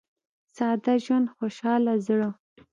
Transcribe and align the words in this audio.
•ساده 0.55 0.93
ژوند، 1.03 1.31
خوشاله 1.35 1.93
زړه. 2.05 2.29